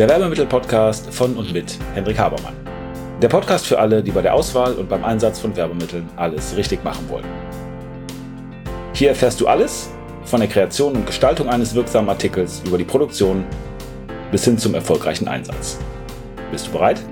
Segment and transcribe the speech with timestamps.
[0.00, 2.54] der Werbemittel-Podcast von und mit Hendrik Habermann.
[3.20, 6.82] Der Podcast für alle, die bei der Auswahl und beim Einsatz von Werbemitteln alles richtig
[6.82, 7.26] machen wollen.
[8.94, 9.90] Hier erfährst du alles
[10.24, 13.44] von der Kreation und Gestaltung eines wirksamen Artikels über die Produktion
[14.30, 15.78] bis hin zum erfolgreichen Einsatz.
[16.50, 17.02] Bist du bereit?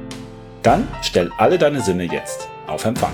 [0.62, 3.12] Dann stell alle deine Sinne jetzt auf Empfang.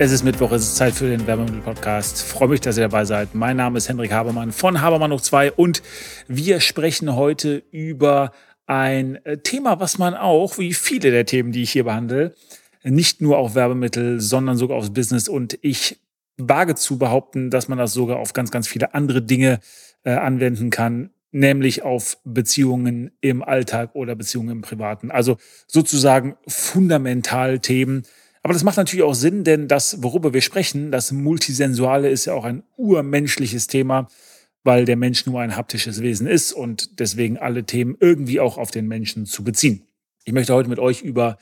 [0.00, 2.22] Es ist Mittwoch, es ist Zeit für den Werbemittel-Podcast.
[2.22, 3.34] Freue mich, dass ihr dabei seid.
[3.34, 5.82] Mein Name ist Hendrik Habermann von Habermann hoch 2 und
[6.28, 8.30] wir sprechen heute über
[8.66, 12.36] ein äh, Thema, was man auch, wie viele der Themen, die ich hier behandle,
[12.84, 15.98] nicht nur auf Werbemittel, sondern sogar aufs Business und ich
[16.36, 19.58] wage zu behaupten, dass man das sogar auf ganz, ganz viele andere Dinge
[20.04, 25.10] äh, anwenden kann, nämlich auf Beziehungen im Alltag oder Beziehungen im Privaten.
[25.10, 28.04] Also sozusagen fundamental Themen,
[28.48, 32.32] aber das macht natürlich auch Sinn, denn das, worüber wir sprechen, das Multisensuale ist ja
[32.32, 34.08] auch ein urmenschliches Thema,
[34.64, 38.70] weil der Mensch nur ein haptisches Wesen ist und deswegen alle Themen irgendwie auch auf
[38.70, 39.86] den Menschen zu beziehen.
[40.24, 41.36] Ich möchte heute mit euch über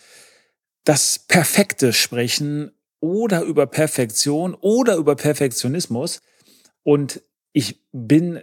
[0.82, 6.22] das Perfekte sprechen oder über Perfektion oder über Perfektionismus.
[6.82, 7.22] Und
[7.52, 8.40] ich bin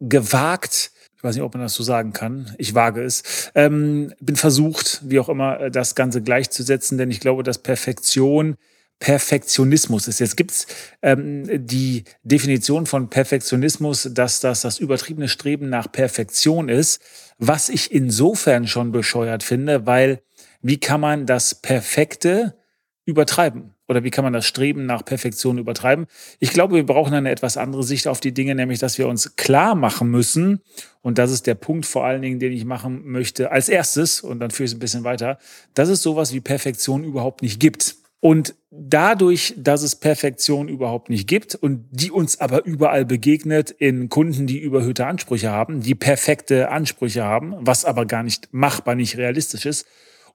[0.00, 0.92] gewagt,
[1.22, 5.02] ich weiß nicht, ob man das so sagen kann, ich wage es, ähm, bin versucht,
[5.04, 8.56] wie auch immer, äh, das Ganze gleichzusetzen, denn ich glaube, dass Perfektion
[8.98, 10.18] Perfektionismus ist.
[10.18, 10.66] Jetzt gibt's
[11.00, 17.00] ähm, die Definition von Perfektionismus, dass das das übertriebene Streben nach Perfektion ist,
[17.38, 20.22] was ich insofern schon bescheuert finde, weil
[20.60, 22.56] wie kann man das Perfekte
[23.04, 23.71] übertreiben?
[23.92, 26.06] Oder wie kann man das Streben nach Perfektion übertreiben?
[26.40, 29.36] Ich glaube, wir brauchen eine etwas andere Sicht auf die Dinge, nämlich, dass wir uns
[29.36, 30.62] klar machen müssen,
[31.02, 34.40] und das ist der Punkt vor allen Dingen, den ich machen möchte, als erstes, und
[34.40, 35.38] dann führe ich es ein bisschen weiter,
[35.74, 37.96] dass es sowas wie Perfektion überhaupt nicht gibt.
[38.20, 44.08] Und dadurch, dass es Perfektion überhaupt nicht gibt und die uns aber überall begegnet in
[44.08, 49.18] Kunden, die überhöhte Ansprüche haben, die perfekte Ansprüche haben, was aber gar nicht machbar, nicht
[49.18, 49.86] realistisch ist,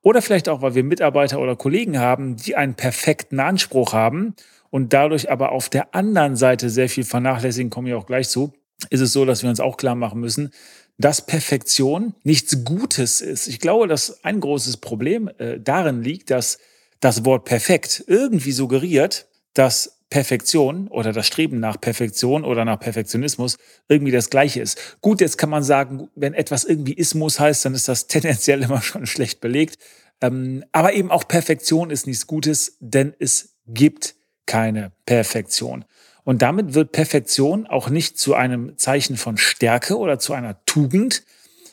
[0.01, 4.35] oder vielleicht auch, weil wir Mitarbeiter oder Kollegen haben, die einen perfekten Anspruch haben
[4.69, 8.53] und dadurch aber auf der anderen Seite sehr viel vernachlässigen, komme ich auch gleich zu,
[8.89, 10.51] ist es so, dass wir uns auch klar machen müssen,
[10.97, 13.47] dass Perfektion nichts Gutes ist.
[13.47, 16.59] Ich glaube, dass ein großes Problem äh, darin liegt, dass
[16.99, 23.57] das Wort perfekt irgendwie suggeriert, dass Perfektion oder das Streben nach Perfektion oder nach Perfektionismus
[23.89, 24.97] irgendwie das gleiche ist.
[25.01, 28.81] Gut, jetzt kann man sagen, wenn etwas irgendwie Ismus heißt, dann ist das tendenziell immer
[28.81, 29.77] schon schlecht belegt.
[30.21, 35.85] Ähm, aber eben auch Perfektion ist nichts Gutes, denn es gibt keine Perfektion.
[36.23, 41.23] Und damit wird Perfektion auch nicht zu einem Zeichen von Stärke oder zu einer Tugend,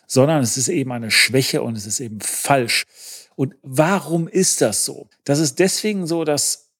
[0.06, 2.84] sondern es ist eben eine Schwäche und es ist eben falsch.
[3.36, 5.08] Und warum ist das so?
[5.24, 6.70] Das ist deswegen so, dass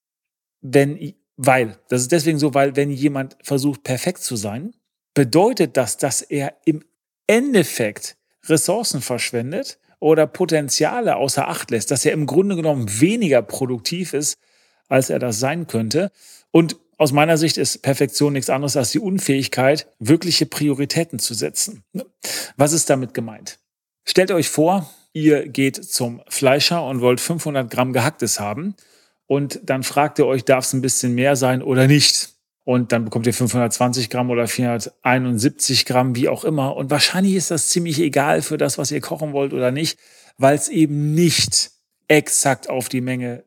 [0.60, 0.97] wenn
[1.37, 4.75] weil, das ist deswegen so, weil wenn jemand versucht, perfekt zu sein,
[5.15, 6.84] bedeutet das, dass er im
[7.27, 14.12] Endeffekt Ressourcen verschwendet oder Potenziale außer Acht lässt, dass er im Grunde genommen weniger produktiv
[14.12, 14.39] ist,
[14.89, 16.11] als er das sein könnte.
[16.50, 21.83] Und aus meiner Sicht ist Perfektion nichts anderes als die Unfähigkeit, wirkliche Prioritäten zu setzen.
[22.56, 23.59] Was ist damit gemeint?
[24.05, 28.77] Stellt euch vor, ihr geht zum Fleischer und wollt 500 Gramm Gehacktes haben
[29.27, 32.31] und dann fragt ihr euch, darf es ein bisschen mehr sein oder nicht?
[32.65, 36.77] Und dann bekommt ihr 520 Gramm oder 471 Gramm, wie auch immer.
[36.77, 39.99] Und wahrscheinlich ist das ziemlich egal für das, was ihr kochen wollt oder nicht,
[40.39, 41.71] weil es eben nicht
[42.09, 43.45] exakt auf die Menge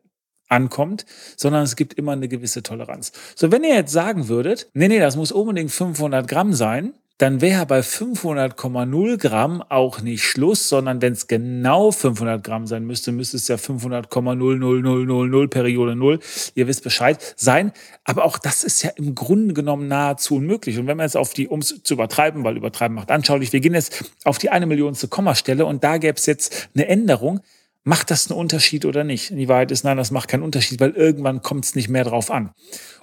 [0.48, 1.04] ankommt,
[1.36, 3.12] sondern es gibt immer eine gewisse Toleranz.
[3.34, 7.40] So, wenn ihr jetzt sagen würdet, nee, nee, das muss unbedingt 500 Gramm sein, dann
[7.40, 13.10] wäre bei 500,0 Gramm auch nicht Schluss, sondern wenn es genau 500 Gramm sein müsste,
[13.10, 16.20] müsste es ja 500,00000 Periode 0,
[16.54, 17.72] ihr wisst Bescheid, sein.
[18.04, 20.78] Aber auch das ist ja im Grunde genommen nahezu unmöglich.
[20.78, 23.60] Und wenn man jetzt auf die, um es zu übertreiben, weil übertreiben macht anschaulich, wir
[23.60, 27.40] gehen jetzt auf die eine Millionste Kommastelle und da gäbe es jetzt eine Änderung,
[27.84, 29.30] Macht das einen Unterschied oder nicht?
[29.30, 32.30] Die Wahrheit ist, nein, das macht keinen Unterschied, weil irgendwann kommt es nicht mehr drauf
[32.30, 32.52] an.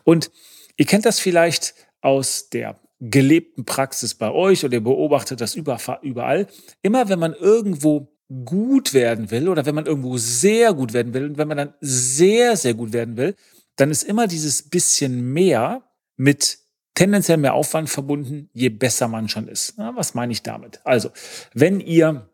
[0.04, 0.30] Und
[0.78, 6.48] ihr kennt das vielleicht aus der gelebten Praxis bei euch oder ihr beobachtet das überall.
[6.82, 8.16] Immer wenn man irgendwo
[8.46, 11.74] gut werden will oder wenn man irgendwo sehr gut werden will und wenn man dann
[11.82, 13.36] sehr, sehr gut werden will,
[13.76, 15.84] dann ist immer dieses bisschen mehr
[16.16, 16.60] mit
[16.96, 19.74] tendenziell mehr Aufwand verbunden, je besser man schon ist.
[19.78, 20.80] Na, was meine ich damit?
[20.86, 21.10] Also,
[21.54, 22.30] wenn ihr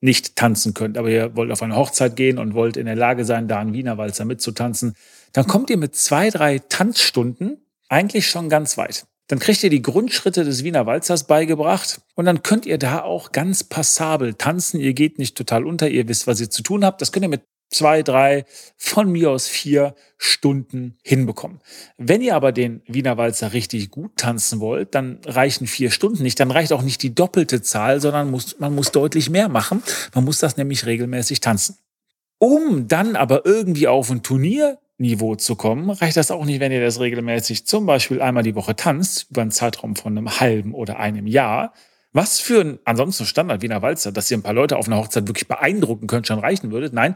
[0.00, 3.24] nicht tanzen könnt, aber ihr wollt auf eine Hochzeit gehen und wollt in der Lage
[3.24, 4.94] sein, da einen Wiener Walzer mitzutanzen,
[5.32, 9.06] dann kommt ihr mit zwei, drei Tanzstunden eigentlich schon ganz weit.
[9.28, 13.32] Dann kriegt ihr die Grundschritte des Wiener Walzers beigebracht und dann könnt ihr da auch
[13.32, 14.78] ganz passabel tanzen.
[14.80, 17.00] Ihr geht nicht total unter, ihr wisst, was ihr zu tun habt.
[17.00, 18.44] Das könnt ihr mit zwei, drei,
[18.76, 21.60] von mir aus vier Stunden hinbekommen.
[21.98, 26.38] Wenn ihr aber den Wiener Walzer richtig gut tanzen wollt, dann reichen vier Stunden nicht.
[26.38, 29.82] Dann reicht auch nicht die doppelte Zahl, sondern muss, man muss deutlich mehr machen.
[30.14, 31.76] Man muss das nämlich regelmäßig tanzen.
[32.38, 34.22] Um dann aber irgendwie auf ein
[34.96, 38.54] Turnierniveau zu kommen, reicht das auch nicht, wenn ihr das regelmäßig zum Beispiel einmal die
[38.54, 41.72] Woche tanzt, über einen Zeitraum von einem halben oder einem Jahr.
[42.12, 45.28] Was für ein ansonsten Standard Wiener Walzer, dass ihr ein paar Leute auf einer Hochzeit
[45.28, 46.94] wirklich beeindrucken könnt, schon reichen würdet.
[46.94, 47.14] Nein,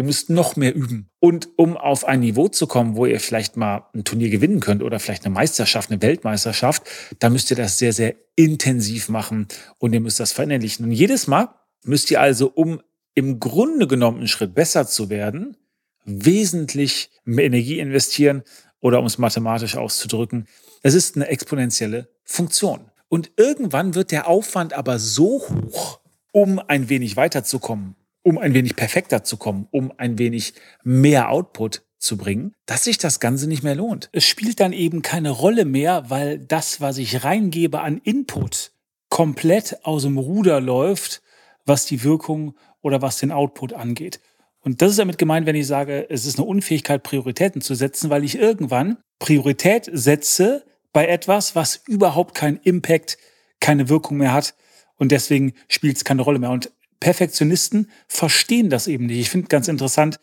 [0.00, 1.10] Ihr müsst noch mehr üben.
[1.18, 4.82] Und um auf ein Niveau zu kommen, wo ihr vielleicht mal ein Turnier gewinnen könnt
[4.82, 6.84] oder vielleicht eine Meisterschaft, eine Weltmeisterschaft,
[7.18, 9.46] da müsst ihr das sehr, sehr intensiv machen
[9.76, 10.86] und ihr müsst das verinnerlichen.
[10.86, 11.50] Und jedes Mal
[11.84, 12.80] müsst ihr also, um
[13.14, 15.58] im Grunde genommen einen Schritt besser zu werden,
[16.04, 18.42] wesentlich mehr Energie investieren
[18.80, 20.46] oder um es mathematisch auszudrücken,
[20.82, 22.90] es ist eine exponentielle Funktion.
[23.08, 26.00] Und irgendwann wird der Aufwand aber so hoch,
[26.32, 30.54] um ein wenig weiterzukommen, um ein wenig perfekter zu kommen, um ein wenig
[30.84, 34.08] mehr Output zu bringen, dass sich das Ganze nicht mehr lohnt.
[34.12, 38.72] Es spielt dann eben keine Rolle mehr, weil das, was ich reingebe an Input,
[39.10, 41.20] komplett aus dem Ruder läuft,
[41.66, 44.20] was die Wirkung oder was den Output angeht.
[44.62, 48.10] Und das ist damit gemeint, wenn ich sage, es ist eine Unfähigkeit, Prioritäten zu setzen,
[48.10, 53.16] weil ich irgendwann Priorität setze bei etwas, was überhaupt keinen Impact,
[53.60, 54.54] keine Wirkung mehr hat.
[54.96, 56.50] Und deswegen spielt es keine Rolle mehr.
[56.50, 59.20] Und Perfektionisten verstehen das eben nicht.
[59.20, 60.20] Ich finde ganz interessant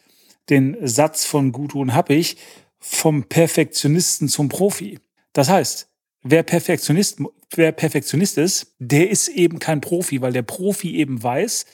[0.49, 2.37] den Satz von Gudrun Happig,
[2.79, 4.99] vom Perfektionisten zum Profi.
[5.33, 5.89] Das heißt,
[6.23, 7.19] wer Perfektionist,
[7.55, 11.65] wer Perfektionist ist, der ist eben kein Profi, weil der Profi eben weiß,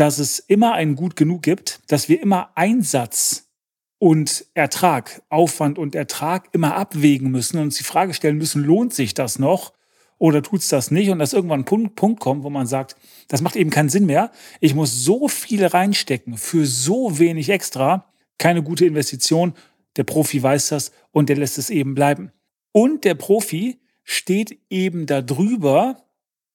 [0.00, 3.50] dass es immer ein Gut genug gibt, dass wir immer Einsatz
[3.98, 8.94] und Ertrag, Aufwand und Ertrag immer abwägen müssen und uns die Frage stellen müssen, lohnt
[8.94, 9.72] sich das noch?
[10.20, 11.08] oder tut's das nicht?
[11.08, 12.94] Und dass irgendwann ein Punkt, Punkt kommt, wo man sagt,
[13.28, 14.30] das macht eben keinen Sinn mehr.
[14.60, 18.12] Ich muss so viel reinstecken für so wenig extra.
[18.36, 19.54] Keine gute Investition.
[19.96, 22.32] Der Profi weiß das und der lässt es eben bleiben.
[22.70, 26.04] Und der Profi steht eben darüber,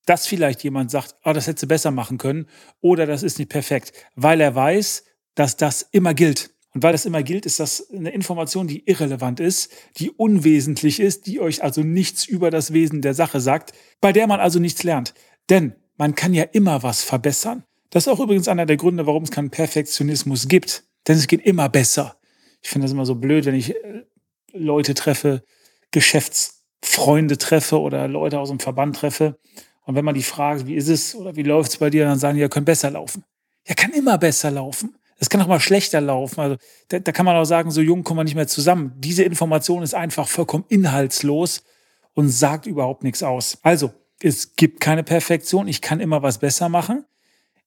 [0.06, 2.48] dass vielleicht jemand sagt, ah, das hätte du besser machen können
[2.82, 5.04] oder das ist nicht perfekt, weil er weiß,
[5.36, 6.52] dass das immer gilt.
[6.74, 11.26] Und weil das immer gilt, ist das eine Information, die irrelevant ist, die unwesentlich ist,
[11.26, 13.72] die euch also nichts über das Wesen der Sache sagt,
[14.02, 15.14] bei der man also nichts lernt.
[15.50, 17.64] Denn man kann ja immer was verbessern.
[17.92, 20.84] Das ist auch übrigens einer der Gründe, warum es keinen Perfektionismus gibt.
[21.08, 22.18] Denn es geht immer besser.
[22.62, 24.04] Ich finde das immer so blöd, wenn ich äh,
[24.52, 25.44] Leute treffe,
[25.92, 29.40] Geschäftsfreunde treffe oder Leute aus dem Verband treffe.
[29.86, 32.20] Und wenn man die fragt, wie ist es oder wie läuft es bei dir, dann
[32.20, 33.24] sagen die, ja, können besser laufen.
[33.68, 34.96] Ja, kann immer besser laufen.
[35.18, 36.40] Es kann auch mal schlechter laufen.
[36.40, 36.58] Also
[36.90, 38.94] da, da kann man auch sagen, so jung kommen wir nicht mehr zusammen.
[38.98, 41.64] Diese Information ist einfach vollkommen inhaltslos
[42.14, 43.58] und sagt überhaupt nichts aus.
[43.62, 43.92] Also,
[44.22, 45.68] es gibt keine Perfektion.
[45.68, 47.06] Ich kann immer was besser machen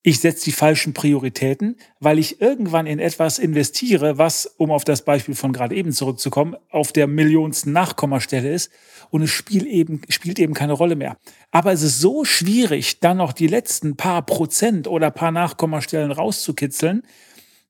[0.08, 5.02] ich setze die falschen Prioritäten, weil ich irgendwann in etwas investiere, was, um auf das
[5.02, 8.70] Beispiel von gerade eben zurückzukommen, auf der millionsten Nachkommastelle ist
[9.10, 11.18] und es spielt eben, spielt eben keine Rolle mehr.
[11.50, 17.02] Aber es ist so schwierig, dann noch die letzten paar Prozent oder paar Nachkommastellen rauszukitzeln,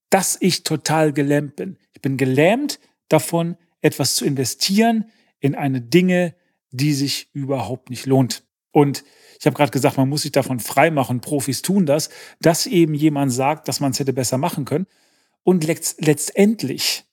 [0.08, 1.76] dass ich total gelähmt bin.
[1.92, 6.36] Ich bin gelähmt davon, etwas zu investieren in eine Dinge,
[6.70, 8.44] die sich überhaupt nicht lohnt.
[8.78, 9.02] Und
[9.40, 12.10] ich habe gerade gesagt, man muss sich davon freimachen, Profis tun das,
[12.40, 14.86] dass eben jemand sagt, dass man es hätte besser machen können.
[15.42, 17.04] Und letztendlich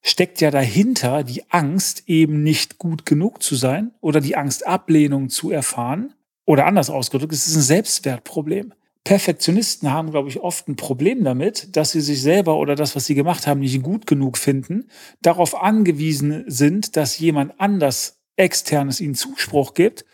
[0.00, 5.28] steckt ja dahinter die Angst, eben nicht gut genug zu sein oder die Angst, Ablehnung
[5.28, 6.14] zu erfahren.
[6.44, 8.72] Oder anders ausgedrückt, es ist ein Selbstwertproblem.
[9.02, 13.06] Perfektionisten haben, glaube ich, oft ein Problem damit, dass sie sich selber oder das, was
[13.06, 14.88] sie gemacht haben, nicht gut genug finden,
[15.20, 20.04] darauf angewiesen sind, dass jemand anders externes ihnen Zuspruch gibt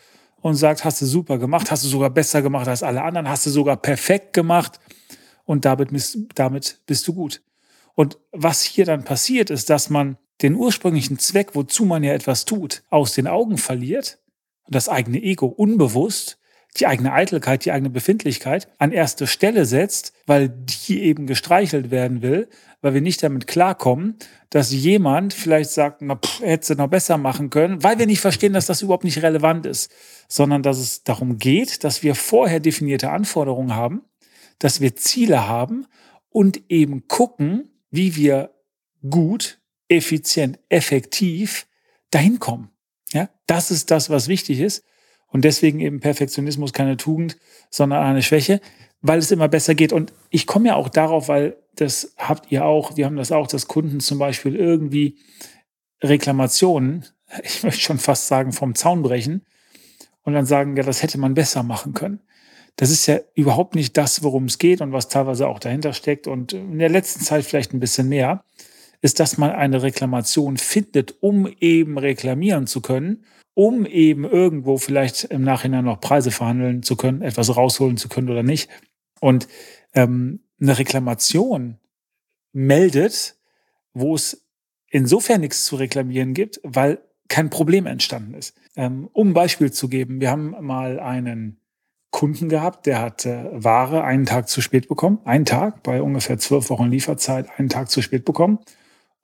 [0.45, 3.47] und sagt, hast du super gemacht, hast du sogar besser gemacht als alle anderen, hast
[3.47, 4.79] du sogar perfekt gemacht
[5.43, 7.41] und damit bist, damit bist du gut.
[7.95, 12.45] Und was hier dann passiert, ist, dass man den ursprünglichen Zweck, wozu man ja etwas
[12.45, 14.19] tut, aus den Augen verliert
[14.65, 16.37] und das eigene Ego unbewusst
[16.79, 22.21] die eigene Eitelkeit, die eigene Befindlichkeit an erste Stelle setzt, weil die eben gestreichelt werden
[22.21, 22.49] will,
[22.81, 24.15] weil wir nicht damit klarkommen,
[24.49, 28.21] dass jemand vielleicht sagt, na, pff, hätte sie noch besser machen können, weil wir nicht
[28.21, 29.91] verstehen, dass das überhaupt nicht relevant ist,
[30.27, 34.01] sondern dass es darum geht, dass wir vorher definierte Anforderungen haben,
[34.59, 35.87] dass wir Ziele haben
[36.29, 38.51] und eben gucken, wie wir
[39.09, 41.67] gut, effizient, effektiv
[42.11, 42.69] dahin kommen.
[43.13, 44.83] Ja, das ist das, was wichtig ist.
[45.35, 47.35] Und deswegen eben Perfektionismus keine Tugend,
[47.69, 48.61] sondern eine Schwäche,
[49.01, 49.91] weil es immer besser geht.
[49.91, 53.47] Und ich komme ja auch darauf, weil das habt ihr auch, wir haben das auch,
[53.47, 55.17] dass Kunden zum Beispiel irgendwie
[56.01, 57.03] Reklamationen,
[57.43, 59.45] ich möchte schon fast sagen, vom Zaun brechen
[60.23, 62.21] und dann sagen, ja, das hätte man besser machen können.
[62.77, 66.27] das ist ja überhaupt nicht das, worum es geht und was teilweise auch dahinter steckt
[66.27, 68.45] und in der letzten Zeit vielleicht ein bisschen mehr,
[69.01, 75.25] ist, dass man eine Reklamation findet, um eben reklamieren zu können, um eben irgendwo vielleicht
[75.25, 78.69] im Nachhinein noch Preise verhandeln zu können, etwas rausholen zu können oder nicht.
[79.21, 79.47] Und
[79.93, 81.79] ähm, eine Reklamation
[82.51, 83.35] meldet,
[83.93, 84.45] wo es
[84.89, 88.55] insofern nichts zu reklamieren gibt, weil kein Problem entstanden ist.
[88.75, 91.59] Ähm, um ein Beispiel zu geben, wir haben mal einen
[92.11, 96.37] Kunden gehabt, der hat äh, Ware einen Tag zu spät bekommen, einen Tag bei ungefähr
[96.37, 98.59] zwölf Wochen Lieferzeit, einen Tag zu spät bekommen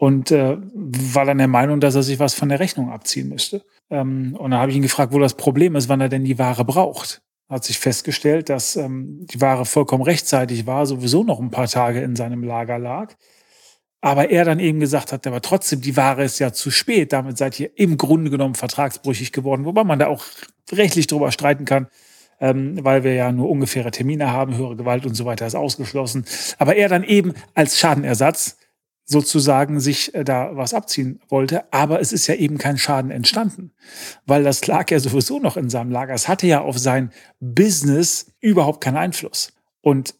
[0.01, 3.63] und äh, war dann der Meinung, dass er sich was von der Rechnung abziehen müsste.
[3.91, 6.39] Ähm, und dann habe ich ihn gefragt, wo das Problem ist, wann er denn die
[6.39, 7.21] Ware braucht.
[7.47, 12.01] Hat sich festgestellt, dass ähm, die Ware vollkommen rechtzeitig war, sowieso noch ein paar Tage
[12.01, 13.13] in seinem Lager lag
[14.03, 17.13] aber er dann eben gesagt hat, aber trotzdem, die Ware ist ja zu spät.
[17.13, 20.25] Damit seid ihr im Grunde genommen vertragsbrüchig geworden, wobei man da auch
[20.71, 21.85] rechtlich drüber streiten kann,
[22.39, 26.25] ähm, weil wir ja nur ungefähre Termine haben, höhere Gewalt und so weiter ist ausgeschlossen.
[26.57, 28.57] Aber er dann eben als Schadenersatz
[29.11, 31.71] sozusagen sich äh, da was abziehen wollte.
[31.71, 33.71] Aber es ist ja eben kein Schaden entstanden,
[34.25, 36.13] weil das lag ja sowieso noch in seinem Lager.
[36.13, 39.53] Es hatte ja auf sein Business überhaupt keinen Einfluss.
[39.81, 40.15] Und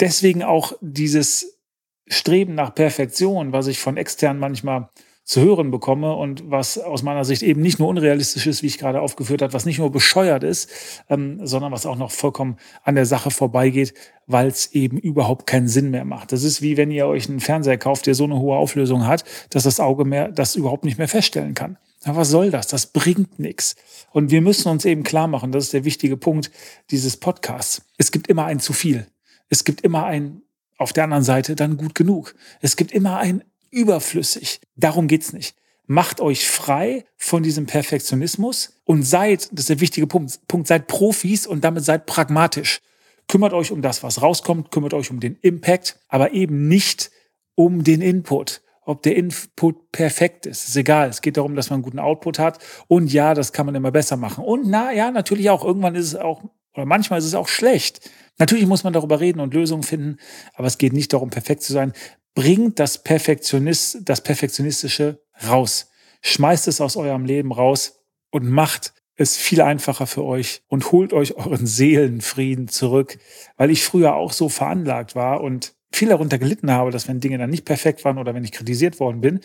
[0.00, 1.58] deswegen auch dieses
[2.06, 4.90] Streben nach Perfektion, was ich von extern manchmal
[5.24, 8.78] zu hören bekomme und was aus meiner Sicht eben nicht nur unrealistisch ist, wie ich
[8.78, 10.70] gerade aufgeführt habe, was nicht nur bescheuert ist,
[11.08, 13.94] ähm, sondern was auch noch vollkommen an der Sache vorbeigeht,
[14.26, 16.32] weil es eben überhaupt keinen Sinn mehr macht.
[16.32, 19.24] Das ist wie wenn ihr euch einen Fernseher kauft, der so eine hohe Auflösung hat,
[19.48, 21.78] dass das Auge mehr das überhaupt nicht mehr feststellen kann.
[22.04, 22.66] Ja, was soll das?
[22.66, 23.76] Das bringt nichts.
[24.12, 26.50] Und wir müssen uns eben klar machen, das ist der wichtige Punkt
[26.90, 27.82] dieses Podcasts.
[27.96, 29.06] Es gibt immer ein zu viel.
[29.48, 30.42] Es gibt immer ein
[30.76, 32.34] auf der anderen Seite dann gut genug.
[32.60, 33.42] Es gibt immer ein
[33.74, 34.60] überflüssig.
[34.76, 35.56] Darum geht's nicht.
[35.86, 40.86] Macht euch frei von diesem Perfektionismus und seid, das ist der wichtige Punkt, Punkt, seid
[40.86, 42.80] Profis und damit seid pragmatisch.
[43.28, 47.10] Kümmert euch um das, was rauskommt, kümmert euch um den Impact, aber eben nicht
[47.54, 48.62] um den Input.
[48.86, 51.08] Ob der Input perfekt ist, ist egal.
[51.08, 52.58] Es geht darum, dass man einen guten Output hat.
[52.86, 54.44] Und ja, das kann man immer besser machen.
[54.44, 55.64] Und na ja, natürlich auch.
[55.64, 56.42] Irgendwann ist es auch,
[56.74, 58.10] oder manchmal ist es auch schlecht.
[58.38, 60.18] Natürlich muss man darüber reden und Lösungen finden,
[60.54, 61.92] aber es geht nicht darum, perfekt zu sein.
[62.34, 65.90] Bringt das Perfektionist, das Perfektionistische raus.
[66.22, 68.00] Schmeißt es aus eurem Leben raus
[68.30, 73.18] und macht es viel einfacher für euch und holt euch euren Seelenfrieden zurück,
[73.56, 77.38] weil ich früher auch so veranlagt war und viel darunter gelitten habe, dass wenn Dinge
[77.38, 79.40] dann nicht perfekt waren oder wenn ich kritisiert worden bin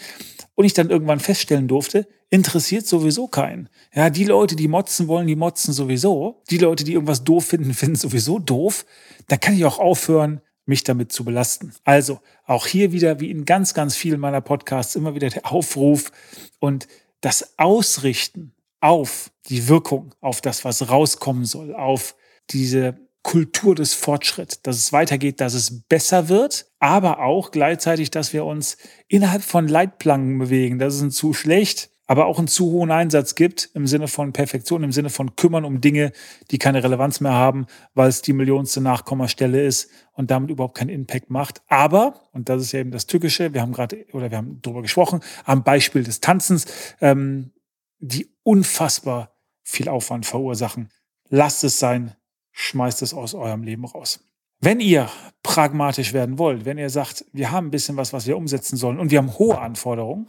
[0.55, 3.69] und ich dann irgendwann feststellen durfte, interessiert sowieso keinen.
[3.93, 6.41] Ja, die Leute, die motzen wollen, die motzen sowieso.
[6.50, 8.86] Die Leute, die irgendwas doof finden, finden sowieso doof.
[9.27, 11.74] Da kann ich auch aufhören, mich damit zu belasten.
[11.84, 16.12] Also auch hier wieder, wie in ganz, ganz vielen meiner Podcasts, immer wieder der Aufruf
[16.60, 16.88] und
[17.20, 22.16] das Ausrichten auf die Wirkung, auf das, was rauskommen soll, auf
[22.50, 28.32] diese Kultur des Fortschritts, dass es weitergeht, dass es besser wird, aber auch gleichzeitig, dass
[28.32, 30.80] wir uns innerhalb von Leitplanken bewegen.
[30.80, 34.34] Das ist ein zu schlecht, aber auch einen zu hohen Einsatz gibt im Sinne von
[34.34, 36.12] Perfektion, im Sinne von kümmern um Dinge,
[36.50, 40.89] die keine Relevanz mehr haben, weil es die millionste Nachkommastelle ist und damit überhaupt keinen
[40.89, 41.62] Impact macht.
[41.68, 44.82] Aber, und das ist ja eben das Tückische, wir haben gerade, oder wir haben darüber
[44.82, 46.66] gesprochen, am Beispiel des Tanzens,
[47.00, 47.51] ähm,
[48.00, 50.89] die unfassbar viel Aufwand verursachen.
[51.30, 52.16] Lasst es sein,
[52.54, 54.28] schmeißt es aus eurem Leben raus.
[54.62, 55.10] Wenn ihr
[55.44, 59.00] pragmatisch werden wollt, wenn ihr sagt, wir haben ein bisschen was, was wir umsetzen sollen
[59.00, 60.28] und wir haben hohe Anforderungen,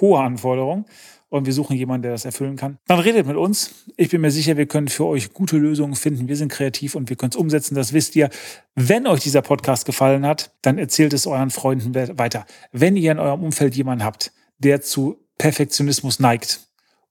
[0.00, 0.84] hohe Anforderungen,
[1.28, 2.78] und wir suchen jemanden, der das erfüllen kann.
[2.86, 3.84] Dann redet mit uns.
[3.96, 6.28] Ich bin mir sicher, wir können für euch gute Lösungen finden.
[6.28, 7.74] Wir sind kreativ und wir können es umsetzen.
[7.74, 8.30] Das wisst ihr.
[8.74, 12.46] Wenn euch dieser Podcast gefallen hat, dann erzählt es euren Freunden weiter.
[12.72, 16.60] Wenn ihr in eurem Umfeld jemanden habt, der zu Perfektionismus neigt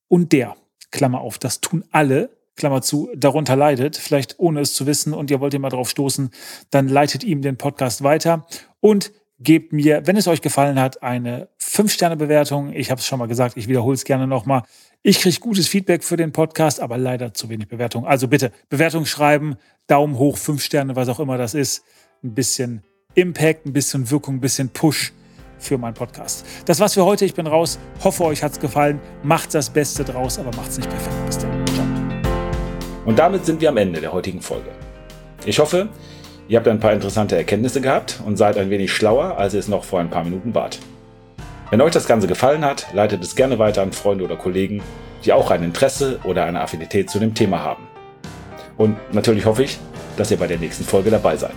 [0.07, 0.55] und der,
[0.91, 5.29] Klammer auf, das tun alle, Klammer zu, darunter leidet, vielleicht ohne es zu wissen und
[5.29, 6.29] ihr wollt ihr mal drauf stoßen,
[6.69, 8.48] dann leitet ihm den Podcast weiter
[8.79, 12.72] und gebt mir, wenn es euch gefallen hat, eine 5-Sterne-Bewertung.
[12.74, 14.63] Ich habe es schon mal gesagt, ich wiederhole es gerne nochmal.
[15.01, 18.06] Ich kriege gutes Feedback für den Podcast, aber leider zu wenig Bewertung.
[18.06, 19.56] Also bitte Bewertung schreiben,
[19.88, 21.84] Daumen hoch, 5 Sterne, was auch immer das ist.
[22.24, 25.13] Ein bisschen Impact, ein bisschen Wirkung, ein bisschen Push
[25.58, 26.46] für meinen Podcast.
[26.65, 27.25] Das war's für heute.
[27.25, 27.77] Ich bin raus.
[28.04, 29.00] Hoffe, euch hat's gefallen.
[29.24, 31.25] Macht das Beste draus, aber macht's nicht perfekt.
[31.25, 31.65] Bis dann.
[31.68, 31.86] Ciao.
[33.06, 34.72] Und damit sind wir am Ende der heutigen Folge.
[35.46, 35.89] Ich hoffe,
[36.47, 39.67] Ihr habt ein paar interessante Erkenntnisse gehabt und seid ein wenig schlauer, als ihr es
[39.67, 40.77] noch vor ein paar Minuten wart.
[41.71, 44.83] Wenn euch das Ganze gefallen hat, leitet es gerne weiter an Freunde oder Kollegen,
[45.23, 47.87] die auch ein Interesse oder eine Affinität zu dem Thema haben.
[48.77, 49.79] Und natürlich hoffe ich,
[50.17, 51.55] dass ihr bei der nächsten Folge dabei seid.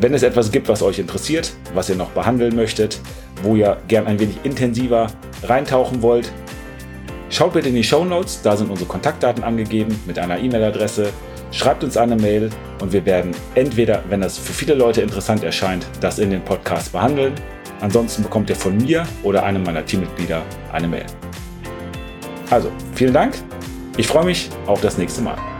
[0.00, 2.98] Wenn es etwas gibt, was euch interessiert, was ihr noch behandeln möchtet,
[3.44, 5.06] wo ihr gern ein wenig intensiver
[5.44, 6.32] reintauchen wollt,
[7.30, 11.12] schaut bitte in die Show Notes, da sind unsere Kontaktdaten angegeben mit einer E-Mail-Adresse
[11.50, 12.50] schreibt uns eine Mail
[12.80, 16.92] und wir werden entweder, wenn das für viele Leute interessant erscheint, das in den Podcast
[16.92, 17.34] behandeln.
[17.80, 21.06] Ansonsten bekommt ihr von mir oder einem meiner Teammitglieder eine Mail.
[22.50, 23.34] Also, vielen Dank.
[23.96, 25.55] Ich freue mich auf das nächste Mal.